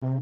[0.00, 0.12] Salve,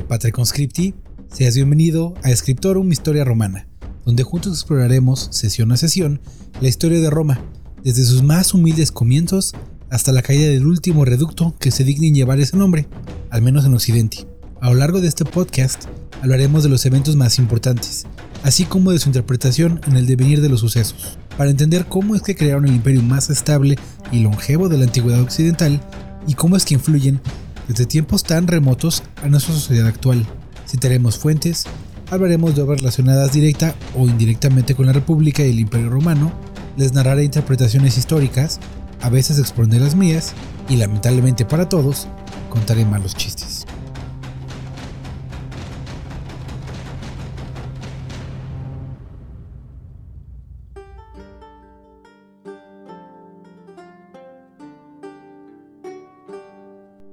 [0.00, 0.94] Patre Conscripti.
[1.28, 3.66] Seas bienvenido a Scriptorum Historia Romana,
[4.06, 6.20] donde juntos exploraremos, sesión a sesión,
[6.60, 7.40] la historia de Roma,
[7.82, 9.52] desde sus más humildes comienzos
[9.90, 12.88] hasta la caída del último reducto que se digna en llevar ese nombre,
[13.30, 14.26] al menos en Occidente.
[14.60, 15.84] A lo largo de este podcast
[16.22, 18.06] hablaremos de los eventos más importantes,
[18.44, 22.22] así como de su interpretación en el devenir de los sucesos, para entender cómo es
[22.22, 23.76] que crearon el imperio más estable
[24.12, 25.80] y longevo de la antigüedad occidental
[26.28, 27.20] y cómo es que influyen
[27.66, 30.24] desde tiempos tan remotos a nuestra sociedad actual.
[30.68, 31.64] Citaremos fuentes,
[32.10, 36.32] hablaremos de obras relacionadas directa o indirectamente con la República y el Imperio Romano,
[36.76, 38.60] les narraré interpretaciones históricas,
[39.00, 40.34] a veces expondré las mías,
[40.68, 42.08] y lamentablemente para todos,
[42.50, 43.66] contaré malos chistes.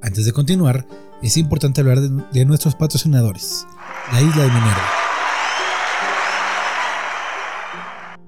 [0.01, 0.85] Antes de continuar,
[1.23, 3.65] es importante hablar de, nuestros patrocinadores,
[4.13, 4.89] la Isla de Minerva,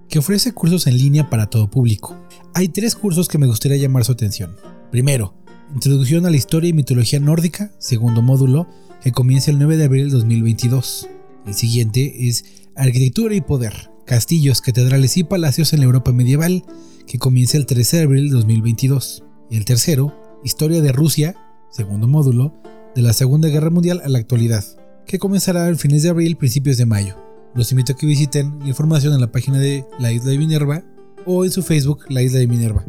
[0.09, 2.17] que ofrece cursos en línea para todo público.
[2.55, 4.55] Hay tres cursos que me gustaría llamar su atención.
[4.91, 5.35] Primero,
[5.75, 8.67] Introducción a la Historia y Mitología Nórdica, segundo módulo,
[9.03, 11.07] que comienza el 9 de abril de 2022.
[11.45, 16.63] El siguiente es Arquitectura y Poder, Castillos, Catedrales y Palacios en la Europa Medieval,
[17.05, 19.23] que comienza el 13 de abril de 2022.
[19.51, 21.35] Y el tercero, Historia de Rusia,
[21.69, 22.55] segundo módulo,
[22.95, 24.65] de la Segunda Guerra Mundial a la actualidad,
[25.05, 27.15] que comenzará el fines de abril, principios de mayo.
[27.53, 30.83] Los invito a que visiten la información en la página de la Isla de Minerva
[31.25, 32.85] o en su Facebook, la Isla de Minerva.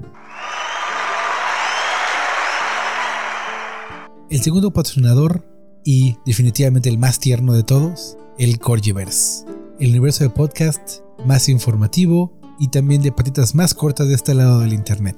[4.28, 5.47] El segundo patrocinador
[5.84, 9.44] y definitivamente el más tierno de todos, el Corgiverse,
[9.78, 14.60] el universo de podcast más informativo y también de patitas más cortas de este lado
[14.60, 15.16] del internet.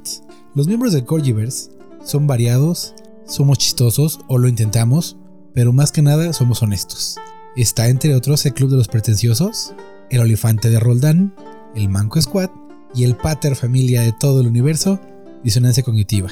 [0.55, 1.71] Los miembros del Corgiverse
[2.05, 2.95] son variados
[3.29, 5.19] somos chistosos o lo intentamos,
[5.59, 7.17] pero más que nada somos honestos.
[7.57, 9.75] Está entre otros el Club de los Pretenciosos,
[10.09, 11.35] el Olifante de Roldán,
[11.75, 12.49] el Manco Squad
[12.95, 15.01] y el Pater Familia de todo el universo,
[15.43, 16.31] Disonancia Cognitiva.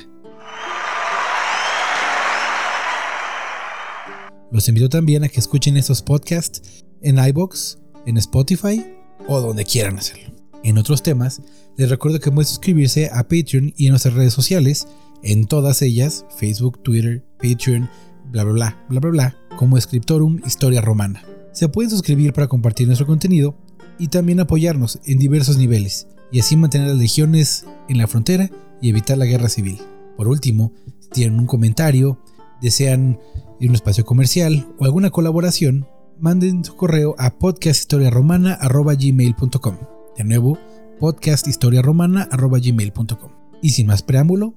[4.53, 8.87] Los invito también a que escuchen estos podcasts en iBox, en Spotify
[9.27, 10.37] o donde quieran hacerlo.
[10.63, 11.43] En otros temas,
[11.77, 14.87] les recuerdo que pueden suscribirse a Patreon y en nuestras redes sociales
[15.25, 17.91] en todas ellas, Facebook, Twitter, Patreon,
[18.31, 21.25] bla bla bla, bla bla como Scriptorum Historia Romana.
[21.53, 23.57] Se pueden suscribir para compartir nuestro contenido
[23.99, 28.51] y también apoyarnos en diversos niveles y así mantener las legiones en la frontera
[28.81, 29.81] y evitar la guerra civil.
[30.17, 32.21] Por último, si tienen un comentario,
[32.61, 33.19] desean
[33.61, 35.89] un espacio comercial o alguna colaboración,
[36.19, 39.77] manden su correo a podcasthistoriaromana.gmail.com.
[40.17, 40.59] De nuevo,
[41.01, 43.31] podcasthistoriaromana.gmail.com.
[43.63, 44.55] Y sin más preámbulo,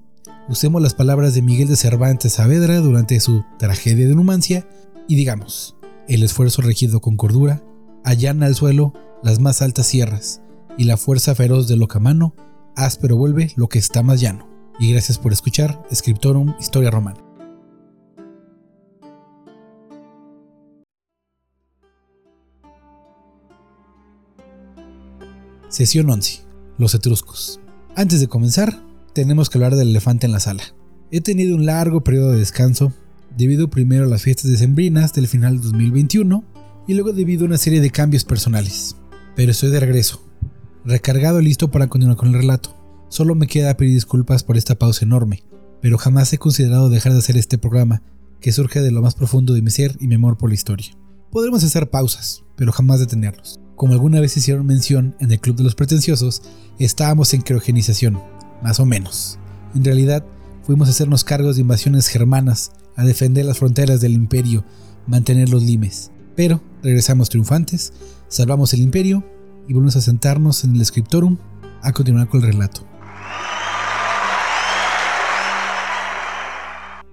[0.50, 4.68] usemos las palabras de Miguel de Cervantes Saavedra durante su tragedia de Numancia
[5.06, 5.76] y digamos,
[6.08, 7.62] el esfuerzo regido con cordura
[8.04, 10.42] allana al suelo las más altas sierras
[10.76, 12.34] y la fuerza feroz del locamano
[12.74, 14.48] áspero vuelve lo que está más llano.
[14.80, 17.20] Y gracias por escuchar Scriptorum Historia Romana.
[25.68, 26.42] Sesión 11.
[26.78, 27.60] Los etruscos.
[27.94, 30.62] Antes de comenzar, tenemos que hablar del elefante en la sala.
[31.10, 32.92] He tenido un largo periodo de descanso,
[33.36, 36.44] debido primero a las fiestas decembrinas del final de 2021
[36.86, 38.96] y luego debido a una serie de cambios personales.
[39.36, 40.22] Pero estoy de regreso,
[40.84, 42.76] recargado y listo para continuar con el relato.
[43.08, 45.42] Solo me queda pedir disculpas por esta pausa enorme,
[45.82, 48.02] pero jamás he considerado dejar de hacer este programa,
[48.40, 50.96] que surge de lo más profundo de mi ser y mi amor por la historia.
[51.30, 53.60] Podremos hacer pausas, pero jamás detenerlos.
[53.76, 56.42] Como alguna vez hicieron mención en el Club de los Pretenciosos,
[56.78, 58.20] estábamos en criogenización,
[58.62, 59.38] más o menos.
[59.74, 60.24] En realidad,
[60.62, 64.64] fuimos a hacernos cargos de invasiones germanas, a defender las fronteras del imperio,
[65.06, 66.10] mantener los limes.
[66.36, 67.92] Pero regresamos triunfantes,
[68.28, 69.24] salvamos el imperio
[69.68, 71.38] y volvemos a sentarnos en el scriptorum
[71.82, 72.86] a continuar con el relato.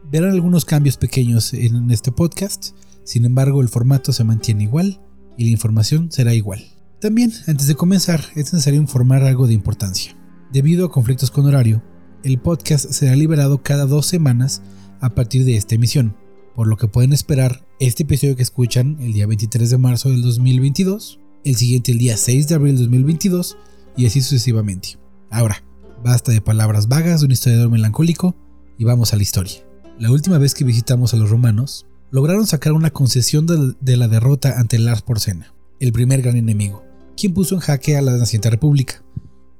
[0.10, 2.70] Verán algunos cambios pequeños en este podcast,
[3.04, 5.02] sin embargo el formato se mantiene igual
[5.38, 6.64] y la información será igual.
[7.00, 10.17] También, antes de comenzar, es necesario informar algo de importancia.
[10.52, 11.84] Debido a conflictos con horario,
[12.24, 14.62] el podcast será liberado cada dos semanas
[15.02, 16.16] a partir de esta emisión,
[16.56, 20.22] por lo que pueden esperar este episodio que escuchan el día 23 de marzo del
[20.22, 23.58] 2022, el siguiente el día 6 de abril del 2022
[23.98, 24.98] y así sucesivamente.
[25.30, 25.64] Ahora,
[26.02, 28.34] basta de palabras vagas de un historiador melancólico
[28.78, 29.66] y vamos a la historia.
[30.00, 34.60] La última vez que visitamos a los romanos, lograron sacar una concesión de, la derrota
[34.60, 36.86] ante Lars Porsena, el primer gran enemigo,
[37.18, 39.04] quien puso en jaque a la naciente república,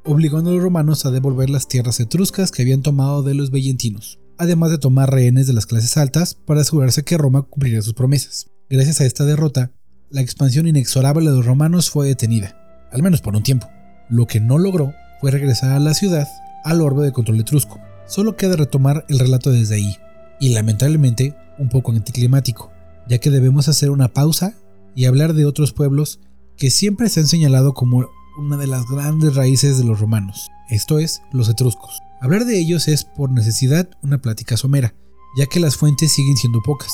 [0.08, 4.20] obligando a los romanos a devolver las tierras etruscas que habían tomado de los vellentinos,
[4.38, 8.50] además de tomar rehenes de las clases altas para asegurarse que Roma cumpliría sus promesas.
[8.70, 9.74] Gracias a esta derrota,
[10.10, 12.56] la expansión inexorable de los romanos fue detenida,
[12.92, 13.68] al menos por un tiempo.
[14.10, 16.28] Lo que no logró fue regresar a la ciudad
[16.64, 17.80] al orbe de control etrusco.
[18.08, 19.98] Solo queda retomar el relato desde ahí,
[20.40, 22.72] y lamentablemente un poco anticlimático,
[23.10, 24.54] ya que debemos hacer una pausa
[24.96, 26.22] y hablar de otros pueblos
[26.56, 28.08] que siempre se han señalado como
[28.38, 32.00] una de las grandes raíces de los romanos, esto es, los etruscos.
[32.22, 34.94] Hablar de ellos es por necesidad una plática somera,
[35.38, 36.92] ya que las fuentes siguen siendo pocas,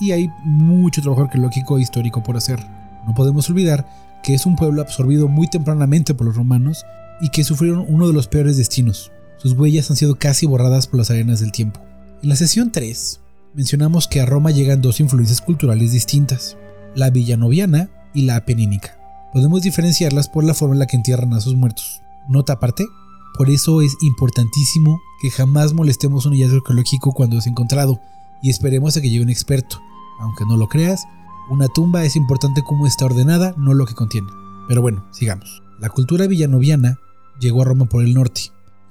[0.00, 2.58] y hay mucho trabajo arqueológico e histórico por hacer.
[3.06, 3.88] No podemos olvidar
[4.22, 6.84] que es un pueblo absorbido muy tempranamente por los romanos
[7.20, 9.12] y que sufrieron uno de los peores destinos.
[9.36, 11.80] Sus huellas han sido casi borradas por las arenas del tiempo.
[12.22, 13.20] En la sesión 3
[13.54, 16.56] mencionamos que a Roma llegan dos influencias culturales distintas,
[16.94, 18.97] la villanoviana y la apenínica.
[19.32, 22.00] Podemos diferenciarlas por la forma en la que entierran a sus muertos.
[22.28, 22.86] Nota aparte,
[23.36, 28.00] por eso es importantísimo que jamás molestemos un hallazgo arqueológico cuando es encontrado
[28.42, 29.80] y esperemos a que llegue un experto.
[30.20, 31.04] Aunque no lo creas,
[31.50, 34.28] una tumba es importante como está ordenada, no lo que contiene.
[34.66, 35.62] Pero bueno, sigamos.
[35.78, 36.98] La cultura villanoviana
[37.40, 38.42] llegó a Roma por el norte,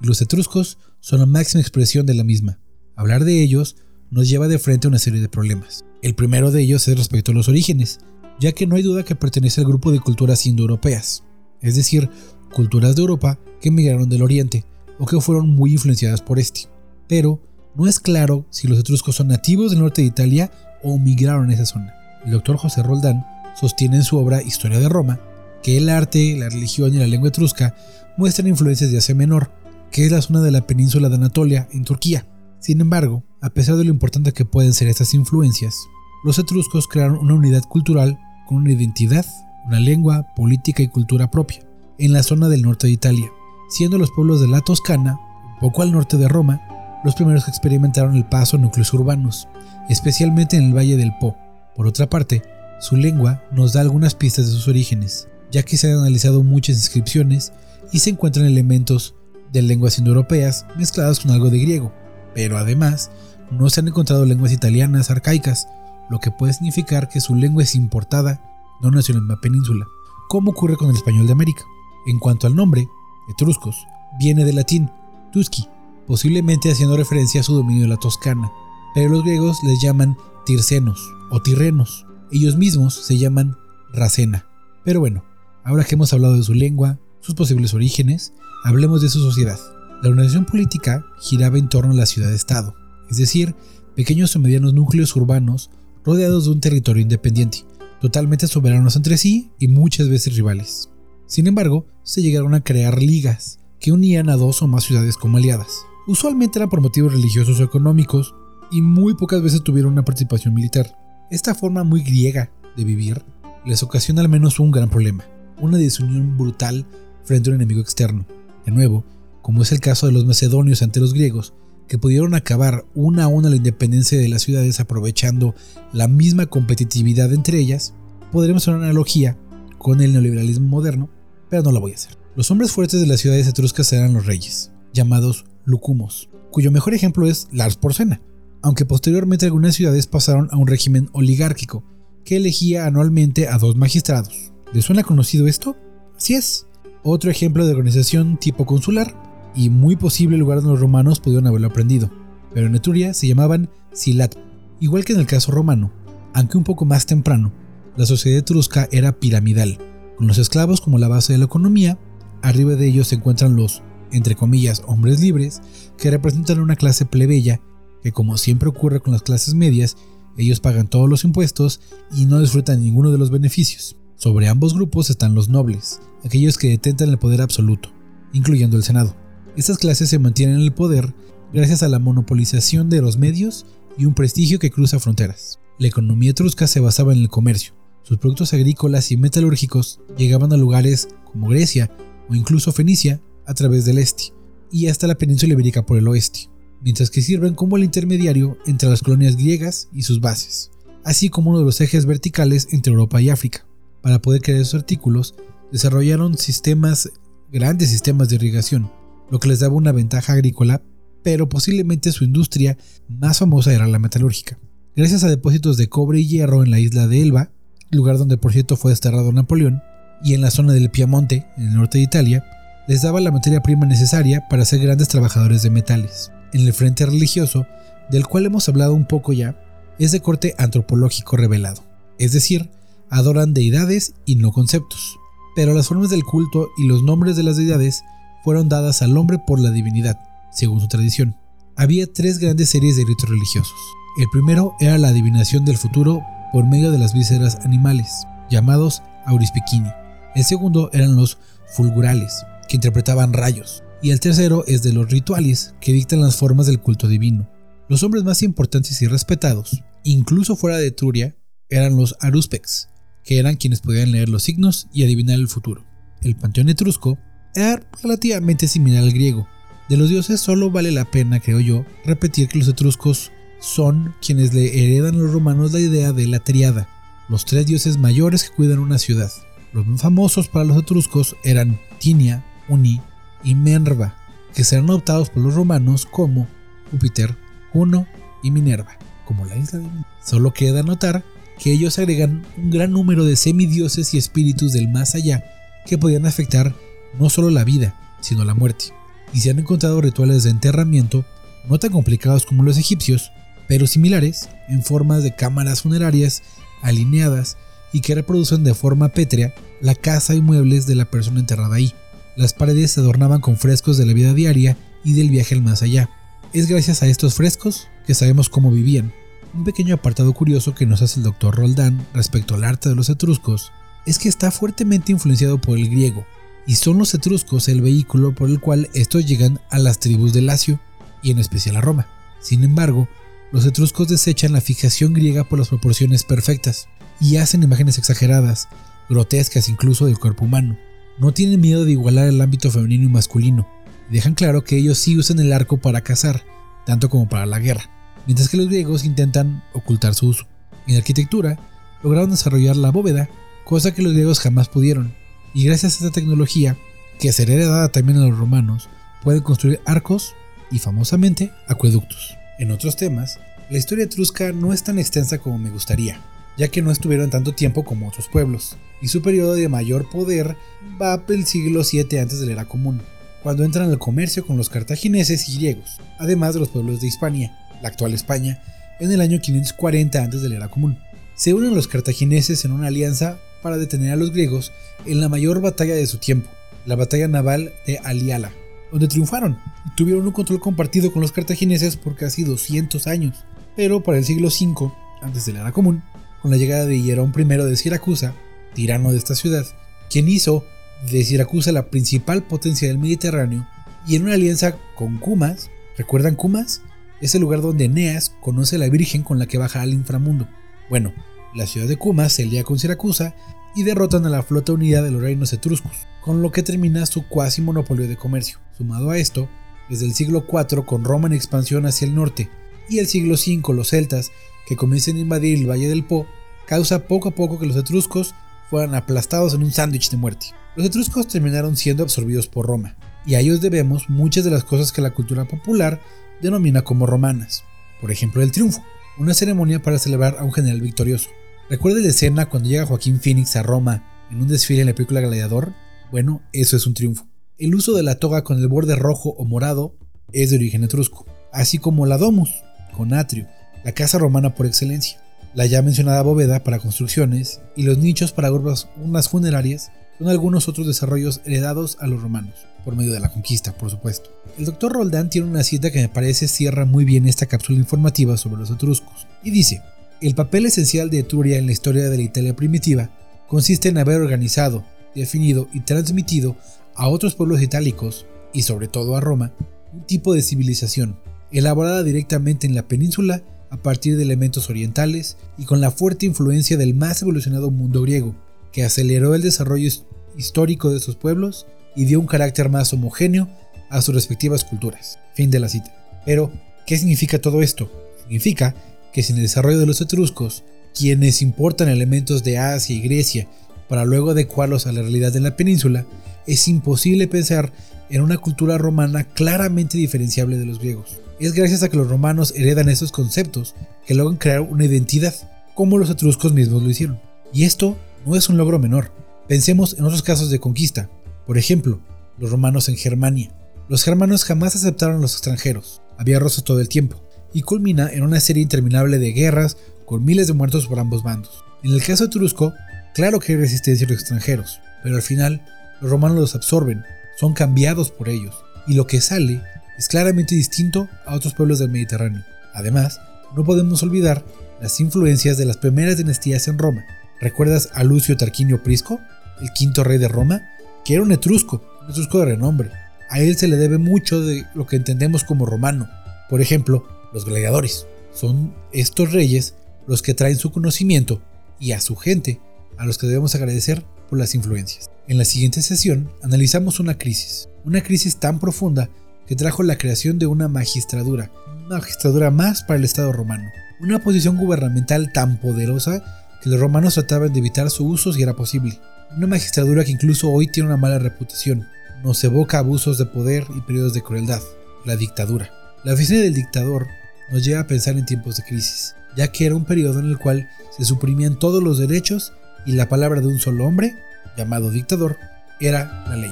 [0.01, 2.60] y los etruscos son la máxima expresión de la misma.
[2.95, 3.75] Hablar de ellos
[4.10, 5.86] nos lleva de frente a una serie de problemas.
[6.01, 8.00] El primero de ellos es respecto a los orígenes,
[8.39, 11.24] ya que no hay duda que pertenece al grupo de culturas indoeuropeas,
[11.62, 12.10] es decir,
[12.54, 14.66] culturas de Europa que emigraron del Oriente
[15.00, 16.62] o que fueron muy influenciadas por este.
[17.07, 17.42] Pero
[17.75, 20.51] no es claro si los etruscos son nativos del norte de Italia
[20.84, 21.94] o migraron a esa zona.
[22.25, 23.25] El doctor José Roldán
[23.60, 25.19] sostiene en su obra Historia de Roma
[25.63, 27.75] que el arte, la religión y la lengua etrusca
[28.18, 29.51] muestran influencias de Asia Menor,
[29.92, 32.28] que es la zona de la península de Anatolia, en Turquía.
[32.60, 35.75] Sin embargo, a pesar de lo importante que pueden ser estas influencias,
[36.24, 39.26] los etruscos crearon una unidad cultural con una identidad,
[39.66, 41.60] una lengua, política y cultura propia,
[42.00, 43.30] en la zona del norte de Italia,
[43.70, 45.20] siendo los pueblos de la Toscana,
[45.60, 46.62] poco al norte de Roma,
[47.04, 49.48] los primeros que experimentaron el paso a núcleos urbanos,
[49.90, 51.36] especialmente en el Valle del Po.
[51.76, 52.42] Por otra parte,
[52.80, 56.78] su lengua nos da algunas pistas de sus orígenes, ya que se han analizado muchas
[56.78, 57.54] inscripciones
[57.92, 59.16] y se encuentran elementos
[59.52, 61.94] de lenguas indoeuropeas mezcladas con algo de griego,
[62.34, 63.12] pero además
[63.52, 65.68] no se han encontrado lenguas italianas arcaicas,
[66.09, 68.42] lo que puede significar que su lengua es importada,
[68.81, 69.86] no nació en la península,
[70.30, 71.63] como ocurre con el español de América.
[72.06, 72.88] En cuanto al nombre,
[73.30, 73.86] etruscos,
[74.19, 74.89] viene del latín
[75.31, 75.68] tusci,
[76.06, 78.51] posiblemente haciendo referencia a su dominio de la Toscana,
[78.94, 83.57] pero los griegos les llaman tircenos o tirrenos, ellos mismos se llaman
[83.94, 84.45] racena.
[84.83, 85.24] Pero bueno,
[85.63, 88.33] ahora que hemos hablado de su lengua, sus posibles orígenes,
[88.63, 89.60] hablemos de su sociedad.
[90.01, 92.75] La organización política giraba en torno a la ciudad-estado,
[93.10, 93.56] es decir,
[93.95, 95.71] pequeños o medianos núcleos urbanos
[96.07, 97.65] rodeados de un territorio independiente,
[98.00, 100.89] totalmente soberanos entre sí y muchas veces rivales.
[101.25, 105.36] Sin embargo, se llegaron a crear ligas que unían a dos o más ciudades como
[105.36, 105.81] aliadas.
[106.07, 108.33] Usualmente eran por motivos religiosos o económicos
[108.71, 110.98] y muy pocas veces tuvieron una participación militar.
[111.30, 113.25] Esta forma muy griega de vivir
[113.65, 115.25] les ocasiona al menos un gran problema,
[115.60, 116.88] una desunión brutal
[117.25, 118.25] frente a un enemigo externo.
[118.65, 119.03] De nuevo,
[119.42, 121.53] como es el caso de los macedonios ante los griegos,
[121.88, 125.56] que pudieron acabar una a una la independencia de las ciudades aprovechando
[125.94, 127.94] la misma competitividad entre ellas,
[128.32, 129.38] podremos hacer una analogía
[129.77, 131.10] con el neoliberalismo moderno,
[131.50, 132.17] pero no la voy a hacer.
[132.36, 137.27] Los hombres fuertes de las ciudades etruscas eran los reyes, llamados lucumos, cuyo mejor ejemplo
[137.27, 138.22] es Lars Porsena,
[138.62, 141.84] aunque posteriormente algunas ciudades pasaron a un régimen oligárquico,
[142.25, 144.51] que elegía anualmente a dos magistrados.
[144.74, 145.77] ¿Les suena conocido esto?
[146.17, 146.67] Así es.
[147.03, 149.15] Otro ejemplo de organización tipo consular,
[149.58, 152.12] y muy posible lugar donde los romanos pudieron haberlo aprendido,
[152.54, 154.36] pero en Etruria se llamaban silat.
[154.80, 155.92] Igual que en el caso romano,
[156.34, 157.52] aunque un poco más temprano,
[157.98, 159.80] la sociedad etrusca era piramidal,
[160.16, 161.98] con los esclavos como la base de la economía,
[162.44, 165.62] arriba de ellos se encuentran los, entre comillas, hombres libres,
[165.98, 167.60] que representan una clase plebeya,
[168.04, 169.98] que como siempre ocurre con las clases medias,
[170.38, 171.82] ellos pagan todos los impuestos
[172.16, 173.98] y no disfrutan ninguno de los beneficios.
[174.16, 177.90] Sobre ambos grupos están los nobles, aquellos que detentan el poder absoluto,
[178.34, 179.16] incluyendo el Senado.
[179.58, 181.14] Estas clases se mantienen en el poder
[181.52, 183.66] gracias a la monopolización de los medios
[183.98, 185.60] y un prestigio que cruza fronteras.
[185.80, 187.74] La economía etrusca se basaba en el comercio.
[188.04, 191.92] Sus productos agrícolas y metalúrgicos llegaban a lugares como Grecia
[192.30, 194.32] o incluso Fenicia a través del este
[194.72, 196.50] y hasta la península ibérica por el oeste
[196.82, 200.72] mientras que sirven como el intermediario entre las colonias griegas y sus bases,
[201.04, 203.66] así como uno de los ejes verticales entre Europa y África.
[204.02, 205.36] Para poder crear esos artículos,
[205.72, 207.10] desarrollaron sistemas
[207.52, 208.92] grandes sistemas de irrigación,
[209.29, 210.81] lo que les daba una ventaja agrícola,
[211.24, 214.57] pero posiblemente su industria más famosa era la metalúrgica.
[214.96, 217.51] Gracias a depósitos de cobre y hierro en la isla de Elba,
[217.91, 219.81] lugar donde por cierto fue desterrado Napoleón,
[220.24, 222.46] y en la zona del Piamonte, en el norte de Italia,
[222.88, 226.31] les daba la materia prima necesaria para ser grandes trabajadores de metales.
[226.53, 227.67] En el frente religioso,
[228.10, 229.62] del cual hemos hablado un poco ya,
[230.00, 231.84] es de corte antropológico revelado,
[232.17, 232.69] es decir,
[233.10, 235.17] adoran deidades y no conceptos,
[235.55, 238.03] pero las formas del culto y los nombres de las deidades
[238.48, 240.22] fueron dadas al hombre por la divinidad,
[240.54, 241.36] según su tradición.
[241.75, 243.75] Había tres grandes series de ritos religiosos.
[244.22, 246.22] El primero era la adivinación del futuro
[246.54, 249.89] por medio de las vísceras animales, llamados aurispicini.
[250.34, 251.39] El segundo eran los
[251.75, 253.84] fulgurales, que interpretaban rayos.
[254.01, 257.50] Y el tercero es de los rituales, que dictan las formas del culto divino.
[257.89, 261.36] Los hombres más importantes y respetados, incluso fuera de Etruria,
[261.68, 262.88] eran los aruspex,
[263.25, 265.84] que eran quienes podían leer los signos y adivinar el futuro.
[266.22, 267.18] El panteón etrusco
[267.56, 269.48] era relativamente similar al griego.
[269.89, 274.54] De los dioses solo vale la pena, creo yo, repetir que los etruscos son quienes
[274.54, 276.89] le heredan a los romanos la idea de la triada,
[277.30, 279.32] los tres dioses mayores que cuidan una ciudad.
[279.74, 283.01] Los más famosos para los etruscos eran Tinia, Uni
[283.44, 284.16] y Minerva,
[284.54, 286.48] que serán adoptados por los romanos como
[286.92, 287.38] Júpiter,
[287.72, 288.08] Juno
[288.44, 289.88] y Minerva, como la isla de
[290.24, 291.24] Solo queda notar
[291.60, 295.44] que ellos agregan un gran número de semidioses y espíritus del más allá
[295.86, 296.75] que podían afectar
[297.20, 298.94] no solo la vida, sino la muerte.
[299.34, 301.26] Y se han encontrado rituales de enterramiento
[301.70, 303.32] no tan complicados como los egipcios,
[303.68, 306.44] pero similares en formas de cámaras funerarias
[306.82, 307.58] alineadas
[307.92, 311.94] y que reproducen de forma pétrea la casa y muebles de la persona enterrada ahí.
[312.36, 315.82] Las paredes se adornaban con frescos de la vida diaria y del viaje al más
[315.82, 316.10] allá.
[316.54, 319.12] Es gracias a estos frescos que sabemos cómo vivían,
[319.54, 321.56] un pequeño apartado curioso que nos hace el Dr.
[321.56, 323.72] Roldán respecto al arte de los etruscos
[324.06, 326.26] es que está fuertemente influenciado por el griego,
[326.67, 330.41] y son los etruscos el vehículo por el cual estos llegan a las tribus de
[330.41, 330.79] Lacio,
[331.24, 332.07] y en especial a Roma.
[332.39, 333.07] Sin embargo,
[333.51, 336.88] los etruscos desechan la fijación griega por las proporciones perfectas,
[337.19, 338.67] y hacen imágenes exageradas,
[339.09, 340.77] grotescas incluso del cuerpo humano.
[341.17, 343.67] No tienen miedo de igualar el ámbito femenino y masculino,
[344.09, 346.43] y dejan claro que ellos sí usan el arco para cazar,
[346.86, 347.89] tanto como para la guerra
[348.27, 350.45] mientras que los griegos intentan ocultar su uso.
[350.86, 351.57] En arquitectura,
[352.03, 353.29] lograron desarrollar la bóveda,
[353.63, 355.15] cosa que los griegos jamás pudieron,
[355.54, 356.77] y gracias a esta tecnología,
[357.20, 358.89] que será heredada también a los romanos,
[359.24, 360.36] pueden construir arcos
[360.72, 362.38] y famosamente acueductos.
[362.60, 363.39] En otros temas,
[363.70, 366.22] la historia etrusca no es tan extensa como me gustaría,
[366.58, 370.56] ya que no estuvieron tanto tiempo como otros pueblos, y su periodo de mayor poder
[371.01, 373.01] va del siglo 7 antes de la era común,
[373.44, 377.58] cuando entran al comercio con los cartagineses y griegos, además de los pueblos de Hispania,
[377.82, 378.62] la actual España,
[379.00, 380.98] en el año 540 antes de la era común.
[381.36, 384.72] Se unen los cartagineses en una alianza para detener a los griegos
[385.06, 386.50] en la mayor batalla de su tiempo,
[386.86, 388.52] la batalla naval de Aliala,
[388.92, 393.46] donde triunfaron y tuvieron un control compartido con los cartagineses por casi 200 años.
[393.76, 396.04] Pero para el siglo V, antes de la era común,
[396.42, 398.34] con la llegada de Hierón I de Siracusa,
[398.74, 399.66] tirano de esta ciudad,
[400.10, 400.64] quien hizo
[401.12, 403.68] de Siracusa la principal potencia del Mediterráneo,
[404.08, 406.82] y en una alianza con Cumas, ¿recuerdan Cumas?
[407.22, 410.48] es el lugar donde Eneas conoce a la Virgen con la que baja al inframundo.
[410.90, 411.14] Bueno,
[411.54, 413.36] la ciudad de Cumas se lía con Siracusa
[413.75, 417.27] y derrotan a la flota unida de los reinos etruscos, con lo que termina su
[417.27, 418.60] cuasi monopolio de comercio.
[418.77, 419.50] Sumado a esto,
[419.89, 422.50] desde el siglo IV con Roma en expansión hacia el norte
[422.89, 424.32] y el siglo V los celtas
[424.68, 426.27] que comienzan a invadir el Valle del Po,
[426.66, 428.36] causa poco a poco que los etruscos
[428.70, 430.48] fueran aplastados en un sándwich de muerte.
[430.75, 434.92] Los etruscos terminaron siendo absorbidos por Roma, y a ellos debemos muchas de las cosas
[434.92, 436.01] que la cultura popular
[436.42, 437.63] denomina como romanas.
[438.01, 438.84] Por ejemplo, el triunfo,
[439.19, 441.29] una ceremonia para celebrar a un general victorioso.
[441.69, 445.21] ¿Recuerda la escena cuando llega Joaquín Phoenix a Roma en un desfile en la película
[445.21, 445.74] Gladiador?
[446.12, 447.27] Bueno, eso es un triunfo.
[447.57, 449.97] El uso de la toga con el borde rojo o morado
[450.31, 452.51] es de origen etrusco, así como la domus,
[452.95, 453.47] con atrio,
[453.83, 455.19] la casa romana por excelencia,
[455.53, 460.88] la ya mencionada bóveda para construcciones y los nichos para unas funerarias son algunos otros
[460.88, 464.29] desarrollos heredados a los romanos, por medio de la conquista, por supuesto.
[464.57, 468.38] El doctor Roldán tiene una cita que me parece cierra muy bien esta cápsula informativa
[468.38, 469.81] sobre los etruscos, y dice,
[470.21, 473.12] el papel esencial de Etruria en la historia de la Italia primitiva
[473.47, 474.83] consiste en haber organizado,
[475.13, 476.55] definido y transmitido
[476.95, 479.53] a otros pueblos itálicos, y sobre todo a Roma,
[479.93, 481.17] un tipo de civilización,
[481.51, 486.77] elaborada directamente en la península a partir de elementos orientales y con la fuerte influencia
[486.77, 488.36] del más evolucionado mundo griego,
[488.77, 489.89] que aceleró el desarrollo
[490.38, 491.65] histórico de sus pueblos
[491.96, 493.50] y dio un carácter más homogéneo
[493.89, 495.17] a sus respectivas culturas.
[495.34, 495.91] Fin de la cita.
[496.27, 496.51] Pero,
[496.86, 497.91] ¿qué significa todo esto?
[498.22, 498.75] Significa
[499.12, 503.48] que sin el desarrollo de los etruscos, quienes importan elementos de Asia y Grecia
[503.89, 506.05] para luego adecuarlos a la realidad de la península,
[506.46, 507.74] es imposible pensar
[508.12, 511.19] en una cultura romana claramente diferenciable de los griegos.
[511.39, 513.74] Es gracias a que los romanos heredan esos conceptos
[514.05, 515.34] que logran crear una identidad,
[515.74, 517.19] como los etruscos mismos lo hicieron.
[517.51, 519.12] Y esto no es un logro menor.
[519.48, 521.10] Pensemos en otros casos de conquista.
[521.46, 522.01] Por ejemplo,
[522.38, 523.51] los romanos en Germania.
[523.88, 526.01] Los germanos jamás aceptaron a los extranjeros.
[526.17, 527.24] Había rostros todo el tiempo.
[527.53, 531.63] Y culmina en una serie interminable de guerras con miles de muertos por ambos bandos.
[531.84, 532.74] En el caso etrusco,
[533.15, 535.65] claro que hay resistencia a los extranjeros, pero al final
[536.01, 537.03] los romanos los absorben,
[537.39, 538.55] son cambiados por ellos,
[538.88, 539.62] y lo que sale
[539.98, 542.43] es claramente distinto a otros pueblos del Mediterráneo.
[542.74, 543.22] Además,
[543.55, 544.43] no podemos olvidar
[544.81, 547.05] las influencias de las primeras dinastías en Roma.
[547.39, 549.20] ¿Recuerdas a Lucio Tarquinio Prisco,
[549.62, 550.62] el quinto rey de Roma?
[551.06, 552.91] Que era un etrusco, un etrusco de renombre.
[553.29, 556.10] A él se le debe mucho de lo que entendemos como romano.
[556.50, 558.08] Por ejemplo, los gladiadores.
[558.34, 559.75] Son estos reyes
[560.08, 561.41] los que traen su conocimiento
[561.79, 562.60] y a su gente,
[562.98, 565.10] a los que debemos agradecer por las influencias.
[565.27, 569.10] En la siguiente sesión analizamos una crisis, una crisis tan profunda
[569.46, 571.51] que trajo la creación de una magistradura,
[571.86, 577.16] una magistradura más para el Estado romano, una posición gubernamental tan poderosa que los romanos
[577.16, 579.00] trataban de evitar su uso si era posible,
[579.36, 581.88] una magistradura que incluso hoy tiene una mala reputación,
[582.24, 584.62] nos evoca abusos de poder y periodos de crueldad,
[585.06, 585.72] la dictadura.
[586.04, 587.08] La oficina del dictador
[587.52, 590.38] nos lleva a pensar en tiempos de crisis, ya que era un periodo en el
[590.38, 592.54] cual se suprimían todos los derechos
[592.86, 594.16] y la palabra de un solo hombre
[594.56, 595.38] llamado dictador,
[595.80, 596.52] era la ley.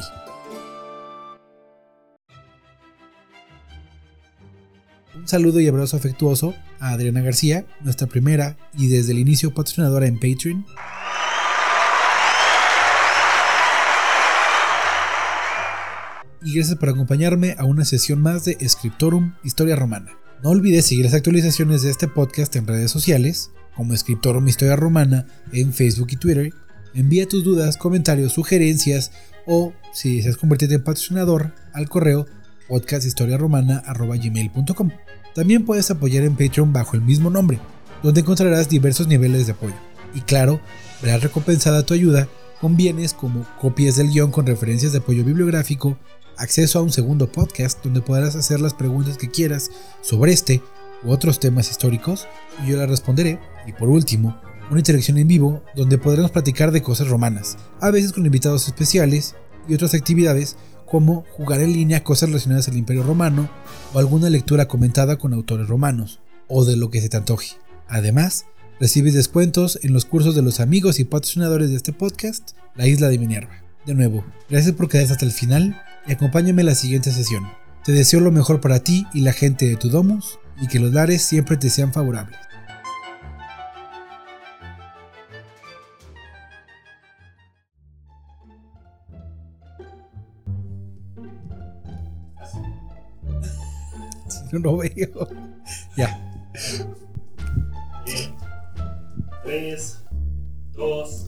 [5.25, 10.05] Un saludo y abrazo afectuoso a Adriana García, nuestra primera y desde el inicio patrocinadora
[10.05, 10.63] en Patreon.
[16.44, 20.12] Y gracias por acompañarme a una sesión más de Scriptorum Historia Romana.
[20.44, 25.25] No olvides seguir las actualizaciones de este podcast en redes sociales, como Scriptorum Historia Romana
[25.51, 26.53] en Facebook y Twitter,
[26.94, 29.12] Envía tus dudas, comentarios, sugerencias
[29.46, 32.25] o si deseas convertirte en patrocinador al correo
[32.67, 34.91] podcasthistoriaromana.gmail.com.
[35.34, 37.60] También puedes apoyar en Patreon bajo el mismo nombre,
[38.04, 39.75] donde encontrarás diversos niveles de apoyo.
[40.13, 40.62] Y claro,
[41.01, 42.30] verás recompensada tu ayuda
[42.62, 45.97] con bienes como copias del guion con referencias de apoyo bibliográfico,
[46.38, 50.62] acceso a un segundo podcast donde podrás hacer las preguntas que quieras sobre este
[51.04, 52.28] u otros temas históricos
[52.63, 53.39] y yo las responderé.
[53.67, 58.13] Y por último, una interacción en vivo donde podremos platicar de cosas romanas, a veces
[58.13, 59.36] con invitados especiales
[59.67, 63.50] y otras actividades como jugar en línea cosas relacionadas al Imperio Romano
[63.93, 67.56] o alguna lectura comentada con autores romanos, o de lo que se te antoje.
[67.88, 68.45] Además,
[68.80, 73.10] recibes descuentos en los cursos de los amigos y patrocinadores de este podcast, La Isla
[73.10, 73.62] de Minerva.
[73.86, 77.48] De nuevo, gracias por quedarse hasta el final y acompáñame en la siguiente sesión.
[77.84, 80.91] Te deseo lo mejor para ti y la gente de tu domus y que los
[80.91, 82.39] lares siempre te sean favorables.
[94.60, 95.28] No veo.
[95.98, 96.22] Ya.
[99.44, 100.00] 3,
[100.74, 101.28] 2.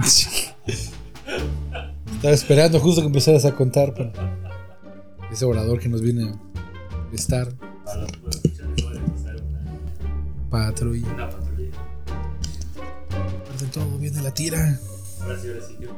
[2.14, 4.12] Estaba esperando justo que empezaras a contar para
[5.30, 7.48] ese orador que nos viene a estar.
[7.84, 8.10] Para una,
[10.50, 11.30] Patrulla.
[13.58, 14.78] De todo viene la tira.
[15.22, 15.76] Ahora sí, ahora sí.
[15.80, 15.90] yo.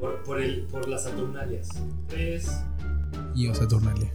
[0.00, 1.68] Por, por, el, por las Saturnalias.
[2.08, 2.46] 3,
[3.34, 4.12] Y o Saturnale.